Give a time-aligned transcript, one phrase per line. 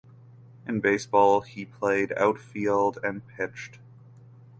[0.67, 3.77] In baseball he played outfield and pitched.